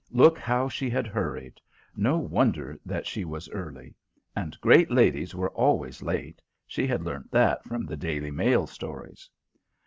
Look 0.09 0.39
how 0.39 0.67
she 0.67 0.89
had 0.89 1.05
hurried. 1.05 1.61
No 1.95 2.17
wonder 2.17 2.79
that 2.83 3.05
she 3.05 3.23
was 3.23 3.47
early. 3.51 3.93
And 4.35 4.59
great 4.59 4.89
ladies 4.89 5.35
were 5.35 5.51
always 5.51 6.01
late: 6.01 6.41
she 6.65 6.87
had 6.87 7.03
learnt 7.03 7.29
that 7.29 7.63
from 7.65 7.85
the 7.85 7.97
Daily 7.97 8.31
Mail 8.31 8.65
stories. 8.65 9.29